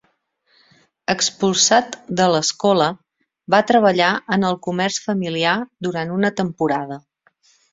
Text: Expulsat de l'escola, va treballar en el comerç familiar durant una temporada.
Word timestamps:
Expulsat 1.13 1.97
de 2.21 2.25
l'escola, 2.35 2.87
va 3.55 3.61
treballar 3.73 4.09
en 4.37 4.49
el 4.53 4.59
comerç 4.69 4.99
familiar 5.07 5.55
durant 5.89 6.15
una 6.19 6.33
temporada. 6.41 6.99